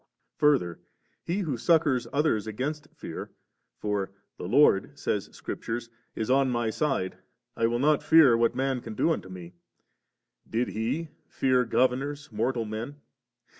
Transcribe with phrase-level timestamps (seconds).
[0.37, 0.79] Further,
[1.23, 3.29] He who succours others against fear
[3.77, 5.79] (for' the Lord,* says Scripture,'
[6.15, 7.19] is on my side,
[7.55, 9.53] I will not fear what man shall do unto me^'),
[10.49, 12.95] did He fear governors, mortal men